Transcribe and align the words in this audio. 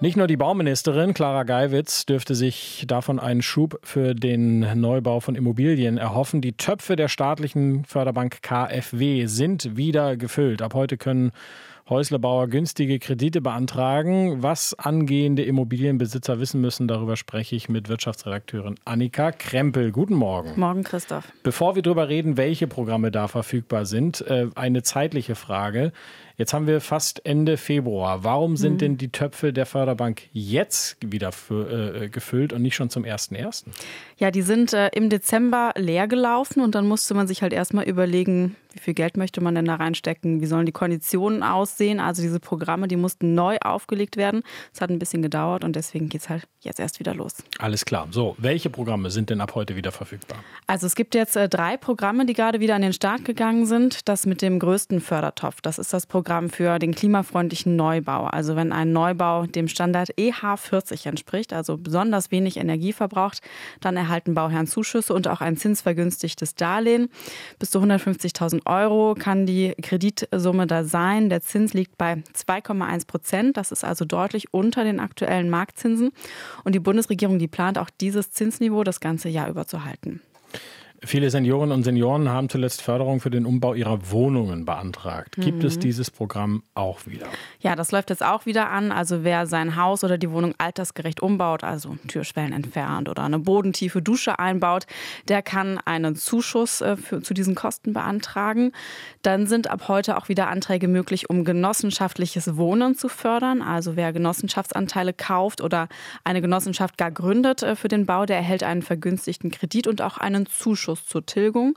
Nicht 0.00 0.16
nur 0.16 0.26
die 0.26 0.36
Bauministerin 0.36 1.14
Clara 1.14 1.44
Geiwitz 1.44 2.04
dürfte 2.04 2.34
sich 2.34 2.84
davon 2.88 3.20
einen 3.20 3.42
Schub 3.42 3.78
für 3.84 4.12
den 4.14 4.80
Neubau 4.80 5.20
von 5.20 5.36
Immobilien 5.36 5.98
erhoffen. 5.98 6.40
Die 6.40 6.56
Töpfe 6.56 6.96
der 6.96 7.06
staatlichen 7.06 7.84
Förderbank 7.84 8.42
KfW 8.42 9.26
sind 9.26 9.76
wieder 9.76 10.16
gefüllt. 10.16 10.62
Ab 10.62 10.74
heute 10.74 10.96
können 10.96 11.30
Häuslebauer 11.86 12.48
günstige 12.48 12.98
Kredite 12.98 13.42
beantragen. 13.42 14.42
Was 14.42 14.72
angehende 14.72 15.42
Immobilienbesitzer 15.42 16.40
wissen 16.40 16.62
müssen, 16.62 16.88
darüber 16.88 17.16
spreche 17.16 17.56
ich 17.56 17.68
mit 17.68 17.90
Wirtschaftsredakteurin 17.90 18.76
Annika 18.86 19.32
Krempel. 19.32 19.92
Guten 19.92 20.14
Morgen. 20.14 20.58
Morgen, 20.58 20.82
Christoph. 20.82 21.30
Bevor 21.42 21.74
wir 21.74 21.82
darüber 21.82 22.08
reden, 22.08 22.38
welche 22.38 22.66
Programme 22.66 23.10
da 23.10 23.28
verfügbar 23.28 23.84
sind, 23.84 24.22
äh, 24.22 24.46
eine 24.54 24.82
zeitliche 24.82 25.34
Frage. 25.34 25.92
Jetzt 26.38 26.54
haben 26.54 26.66
wir 26.66 26.80
fast 26.80 27.24
Ende 27.26 27.58
Februar. 27.58 28.24
Warum 28.24 28.56
sind 28.56 28.74
mhm. 28.74 28.78
denn 28.78 28.96
die 28.96 29.10
Töpfe 29.10 29.52
der 29.52 29.66
Förderbank 29.66 30.22
jetzt 30.32 30.96
wieder 31.04 31.32
für, 31.32 32.02
äh, 32.04 32.08
gefüllt 32.08 32.54
und 32.54 32.62
nicht 32.62 32.76
schon 32.76 32.88
zum 32.88 33.04
1.1.? 33.04 33.66
Ja, 34.16 34.30
die 34.30 34.42
sind 34.42 34.72
äh, 34.72 34.88
im 34.94 35.10
Dezember 35.10 35.74
leer 35.76 36.08
gelaufen 36.08 36.60
und 36.62 36.74
dann 36.74 36.88
musste 36.88 37.12
man 37.12 37.28
sich 37.28 37.42
halt 37.42 37.52
erstmal 37.52 37.84
überlegen, 37.84 38.56
wie 38.74 38.80
viel 38.80 38.94
Geld 38.94 39.16
möchte 39.16 39.40
man 39.40 39.54
denn 39.54 39.64
da 39.64 39.76
reinstecken, 39.76 40.40
wie 40.40 40.46
sollen 40.46 40.66
die 40.66 40.72
Konditionen 40.72 41.42
aussehen. 41.42 42.00
Also 42.00 42.22
diese 42.22 42.40
Programme, 42.40 42.88
die 42.88 42.96
mussten 42.96 43.34
neu 43.34 43.56
aufgelegt 43.62 44.16
werden. 44.16 44.42
Es 44.72 44.80
hat 44.80 44.90
ein 44.90 44.98
bisschen 44.98 45.22
gedauert 45.22 45.64
und 45.64 45.76
deswegen 45.76 46.08
geht 46.08 46.22
es 46.22 46.28
halt 46.28 46.46
jetzt 46.60 46.80
erst 46.80 46.98
wieder 46.98 47.14
los. 47.14 47.36
Alles 47.58 47.84
klar. 47.84 48.08
So, 48.10 48.34
welche 48.38 48.70
Programme 48.70 49.10
sind 49.10 49.30
denn 49.30 49.40
ab 49.40 49.54
heute 49.54 49.76
wieder 49.76 49.92
verfügbar? 49.92 50.38
Also 50.66 50.86
es 50.86 50.94
gibt 50.94 51.14
jetzt 51.14 51.36
äh, 51.36 51.48
drei 51.48 51.76
Programme, 51.76 52.26
die 52.26 52.32
gerade 52.32 52.60
wieder 52.60 52.74
an 52.74 52.82
den 52.82 52.92
Start 52.92 53.24
gegangen 53.24 53.66
sind. 53.66 54.08
Das 54.08 54.26
mit 54.26 54.42
dem 54.42 54.58
größten 54.58 55.00
Fördertopf, 55.00 55.60
das 55.60 55.78
ist 55.78 55.92
das 55.92 56.06
Programm 56.06 56.50
für 56.50 56.78
den 56.78 56.94
klimafreundlichen 56.94 57.76
Neubau. 57.76 58.24
Also 58.24 58.56
wenn 58.56 58.72
ein 58.72 58.92
Neubau 58.92 59.46
dem 59.46 59.68
Standard 59.68 60.10
EH40 60.18 61.08
entspricht, 61.08 61.52
also 61.52 61.76
besonders 61.76 62.30
wenig 62.30 62.56
Energie 62.56 62.92
verbraucht, 62.92 63.40
dann 63.80 63.96
erhalten 63.96 64.34
Bauherren 64.34 64.66
Zuschüsse 64.66 65.14
und 65.14 65.28
auch 65.28 65.40
ein 65.40 65.56
zinsvergünstigtes 65.56 66.54
Darlehen. 66.54 67.08
Bis 67.58 67.70
zu 67.70 67.80
150.000 67.80 68.63
Euro 68.66 69.14
kann 69.14 69.46
die 69.46 69.74
Kreditsumme 69.80 70.66
da 70.66 70.84
sein. 70.84 71.28
Der 71.28 71.40
Zins 71.40 71.74
liegt 71.74 71.98
bei 71.98 72.22
2,1 72.34 73.06
Prozent. 73.06 73.56
Das 73.56 73.72
ist 73.72 73.84
also 73.84 74.04
deutlich 74.04 74.52
unter 74.52 74.84
den 74.84 75.00
aktuellen 75.00 75.50
Marktzinsen. 75.50 76.12
Und 76.64 76.74
die 76.74 76.80
Bundesregierung, 76.80 77.38
die 77.38 77.48
plant 77.48 77.78
auch 77.78 77.90
dieses 77.90 78.30
Zinsniveau 78.30 78.84
das 78.84 79.00
ganze 79.00 79.28
Jahr 79.28 79.48
über 79.48 79.66
zu 79.66 79.84
halten. 79.84 80.20
Viele 81.06 81.28
Seniorinnen 81.28 81.72
und 81.72 81.82
Senioren 81.82 82.30
haben 82.30 82.48
zuletzt 82.48 82.80
Förderung 82.80 83.20
für 83.20 83.30
den 83.30 83.44
Umbau 83.44 83.74
ihrer 83.74 84.10
Wohnungen 84.10 84.64
beantragt. 84.64 85.36
Gibt 85.36 85.58
mhm. 85.58 85.66
es 85.66 85.78
dieses 85.78 86.10
Programm 86.10 86.62
auch 86.74 87.06
wieder? 87.06 87.26
Ja, 87.60 87.76
das 87.76 87.92
läuft 87.92 88.10
jetzt 88.10 88.24
auch 88.24 88.46
wieder 88.46 88.70
an. 88.70 88.90
Also 88.90 89.22
wer 89.22 89.46
sein 89.46 89.76
Haus 89.76 90.02
oder 90.02 90.16
die 90.16 90.30
Wohnung 90.30 90.54
altersgerecht 90.56 91.20
umbaut, 91.20 91.62
also 91.62 91.96
Türschwellen 92.08 92.52
entfernt 92.52 93.08
oder 93.08 93.22
eine 93.22 93.38
bodentiefe 93.38 94.00
Dusche 94.00 94.38
einbaut, 94.38 94.86
der 95.28 95.42
kann 95.42 95.78
einen 95.84 96.16
Zuschuss 96.16 96.80
äh, 96.80 96.96
für, 96.96 97.20
zu 97.22 97.34
diesen 97.34 97.54
Kosten 97.54 97.92
beantragen. 97.92 98.72
Dann 99.22 99.46
sind 99.46 99.68
ab 99.68 99.88
heute 99.88 100.16
auch 100.16 100.28
wieder 100.28 100.48
Anträge 100.48 100.88
möglich, 100.88 101.28
um 101.28 101.44
genossenschaftliches 101.44 102.56
Wohnen 102.56 102.94
zu 102.94 103.08
fördern. 103.08 103.60
Also 103.60 103.96
wer 103.96 104.12
Genossenschaftsanteile 104.12 105.12
kauft 105.12 105.60
oder 105.60 105.88
eine 106.24 106.40
Genossenschaft 106.40 106.96
gar 106.96 107.10
gründet 107.10 107.62
äh, 107.62 107.76
für 107.76 107.88
den 107.88 108.06
Bau, 108.06 108.24
der 108.24 108.36
erhält 108.36 108.62
einen 108.62 108.82
vergünstigten 108.82 109.50
Kredit 109.50 109.86
und 109.86 110.00
auch 110.00 110.16
einen 110.16 110.46
Zuschuss 110.46 110.93
Zuschuss 110.94 111.06
zur 111.06 111.26
Tilgung. 111.26 111.74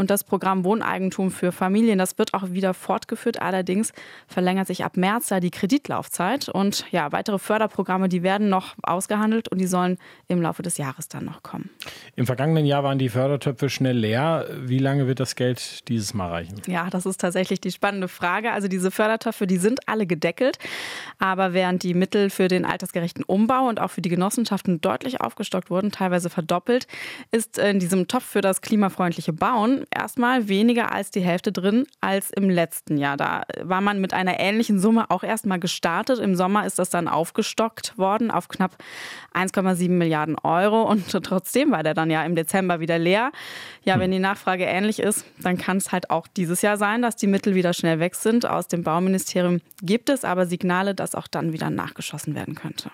Und 0.00 0.08
das 0.08 0.24
Programm 0.24 0.64
Wohneigentum 0.64 1.30
für 1.30 1.52
Familien, 1.52 1.98
das 1.98 2.16
wird 2.16 2.32
auch 2.32 2.52
wieder 2.52 2.72
fortgeführt. 2.72 3.42
Allerdings 3.42 3.92
verlängert 4.28 4.66
sich 4.66 4.82
ab 4.82 4.96
März 4.96 5.26
da 5.26 5.40
die 5.40 5.50
Kreditlaufzeit. 5.50 6.48
Und 6.48 6.86
ja, 6.90 7.12
weitere 7.12 7.38
Förderprogramme, 7.38 8.08
die 8.08 8.22
werden 8.22 8.48
noch 8.48 8.76
ausgehandelt 8.82 9.48
und 9.48 9.60
die 9.60 9.66
sollen 9.66 9.98
im 10.26 10.40
Laufe 10.40 10.62
des 10.62 10.78
Jahres 10.78 11.08
dann 11.08 11.26
noch 11.26 11.42
kommen. 11.42 11.68
Im 12.16 12.24
vergangenen 12.24 12.64
Jahr 12.64 12.82
waren 12.82 12.98
die 12.98 13.10
Fördertöpfe 13.10 13.68
schnell 13.68 13.98
leer. 13.98 14.46
Wie 14.62 14.78
lange 14.78 15.06
wird 15.06 15.20
das 15.20 15.36
Geld 15.36 15.86
dieses 15.88 16.14
Mal 16.14 16.30
reichen? 16.30 16.62
Ja, 16.66 16.88
das 16.88 17.04
ist 17.04 17.20
tatsächlich 17.20 17.60
die 17.60 17.70
spannende 17.70 18.08
Frage. 18.08 18.52
Also 18.52 18.68
diese 18.68 18.90
Fördertöpfe, 18.90 19.46
die 19.46 19.58
sind 19.58 19.86
alle 19.86 20.06
gedeckelt. 20.06 20.58
Aber 21.18 21.52
während 21.52 21.82
die 21.82 21.92
Mittel 21.92 22.30
für 22.30 22.48
den 22.48 22.64
altersgerechten 22.64 23.22
Umbau 23.22 23.68
und 23.68 23.78
auch 23.78 23.90
für 23.90 24.00
die 24.00 24.08
Genossenschaften 24.08 24.80
deutlich 24.80 25.20
aufgestockt 25.20 25.68
wurden, 25.68 25.92
teilweise 25.92 26.30
verdoppelt, 26.30 26.86
ist 27.32 27.58
in 27.58 27.80
diesem 27.80 28.08
Topf 28.08 28.24
für 28.24 28.40
das 28.40 28.62
klimafreundliche 28.62 29.34
Bauen 29.34 29.84
erstmal 29.90 30.48
weniger 30.48 30.92
als 30.92 31.10
die 31.10 31.20
Hälfte 31.20 31.52
drin 31.52 31.84
als 32.00 32.30
im 32.30 32.48
letzten 32.48 32.96
Jahr. 32.96 33.16
Da 33.16 33.42
war 33.62 33.80
man 33.80 34.00
mit 34.00 34.14
einer 34.14 34.38
ähnlichen 34.38 34.78
Summe 34.78 35.10
auch 35.10 35.22
erstmal 35.22 35.58
gestartet. 35.58 36.18
Im 36.18 36.36
Sommer 36.36 36.66
ist 36.66 36.78
das 36.78 36.90
dann 36.90 37.08
aufgestockt 37.08 37.98
worden 37.98 38.30
auf 38.30 38.48
knapp 38.48 38.76
1,7 39.34 39.90
Milliarden 39.90 40.36
Euro 40.38 40.82
und 40.82 41.10
trotzdem 41.24 41.72
war 41.72 41.82
der 41.82 41.94
dann 41.94 42.10
ja 42.10 42.24
im 42.24 42.34
Dezember 42.34 42.80
wieder 42.80 42.98
leer. 42.98 43.32
Ja, 43.82 43.98
wenn 43.98 44.10
die 44.10 44.18
Nachfrage 44.18 44.64
ähnlich 44.64 45.00
ist, 45.00 45.24
dann 45.40 45.58
kann 45.58 45.78
es 45.78 45.92
halt 45.92 46.10
auch 46.10 46.26
dieses 46.26 46.62
Jahr 46.62 46.76
sein, 46.76 47.02
dass 47.02 47.16
die 47.16 47.26
Mittel 47.26 47.54
wieder 47.54 47.72
schnell 47.72 47.98
weg 47.98 48.14
sind. 48.14 48.46
Aus 48.46 48.68
dem 48.68 48.82
Bauministerium 48.82 49.60
gibt 49.82 50.08
es 50.08 50.24
aber 50.24 50.46
Signale, 50.46 50.94
dass 50.94 51.14
auch 51.14 51.26
dann 51.26 51.52
wieder 51.52 51.70
nachgeschossen 51.70 52.34
werden 52.34 52.54
könnte. 52.54 52.90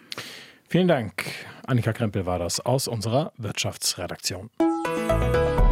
Vielen 0.69 0.89
Dank. 0.89 1.25
Annika 1.67 1.93
Krempel 1.93 2.27
war 2.27 2.39
das 2.39 2.61
aus 2.61 2.89
unserer 2.89 3.33
Wirtschaftsredaktion. 3.37 4.51